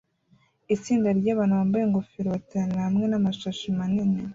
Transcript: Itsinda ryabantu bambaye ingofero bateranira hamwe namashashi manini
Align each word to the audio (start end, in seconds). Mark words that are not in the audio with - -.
Itsinda 0.75 1.09
ryabantu 1.19 1.53
bambaye 1.59 1.83
ingofero 1.85 2.27
bateranira 2.35 2.81
hamwe 2.87 3.05
namashashi 3.07 3.67
manini 3.77 4.21